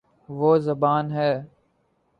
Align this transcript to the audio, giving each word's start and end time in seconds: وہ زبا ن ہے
وہ 0.29 0.51
زبا 0.65 0.93
ن 1.01 1.05
ہے 1.11 1.31